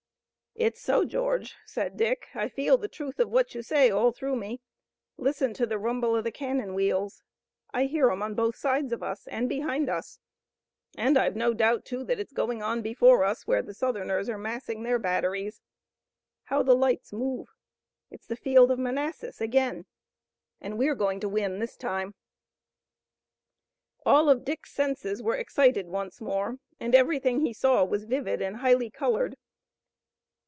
"It's 0.53 0.81
so, 0.81 1.05
George," 1.05 1.55
said 1.65 1.95
Dick, 1.97 2.27
"I 2.35 2.47
feel 2.49 2.77
the 2.77 2.89
truth 2.89 3.19
of 3.19 3.29
what 3.31 3.55
you 3.55 3.63
say 3.63 3.89
all 3.89 4.11
through 4.11 4.35
me. 4.35 4.59
Listen 5.17 5.53
to 5.53 5.65
the 5.65 5.79
rumble 5.79 6.13
of 6.15 6.25
the 6.25 6.31
cannon 6.31 6.73
wheels! 6.75 7.23
I 7.73 7.85
hear 7.85 8.11
'em 8.11 8.21
on 8.21 8.35
both 8.35 8.57
sides 8.57 8.91
of 8.91 9.01
us, 9.01 9.27
and 9.27 9.47
behind 9.49 9.89
us, 9.89 10.19
and 10.95 11.17
I've 11.17 11.37
no 11.37 11.53
doubt, 11.53 11.85
too, 11.85 12.03
that 12.03 12.19
it's 12.19 12.33
going 12.33 12.61
on 12.61 12.81
before 12.83 13.23
us, 13.23 13.47
where 13.47 13.61
the 13.63 13.73
Southerners 13.73 14.27
are 14.29 14.37
massing 14.37 14.83
their 14.83 14.99
batteries. 14.99 15.61
How 16.43 16.61
the 16.63 16.75
lights 16.75 17.11
move! 17.13 17.47
It's 18.11 18.27
the 18.27 18.35
field 18.35 18.69
of 18.71 18.77
Manassas 18.77 19.39
again, 19.39 19.85
and 20.59 20.77
we're 20.77 20.95
going 20.95 21.21
to 21.21 21.29
win 21.29 21.57
this 21.59 21.77
time!" 21.77 22.13
All 24.05 24.29
of 24.29 24.43
Dick's 24.45 24.73
senses 24.73 25.23
were 25.23 25.35
excited 25.37 25.87
once 25.87 26.19
more, 26.19 26.57
and 26.79 26.93
everything 26.93 27.39
he 27.39 27.53
saw 27.53 27.83
was 27.85 28.03
vivid 28.03 28.41
and 28.43 28.57
highly 28.57 28.91
colored. 28.91 29.37